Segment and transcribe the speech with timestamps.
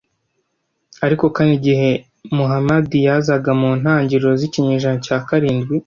[1.05, 1.89] Ariko kandi igihe
[2.35, 5.75] Muhamadi yazaga mu ntangiriro z’ikinyejana cya karindwi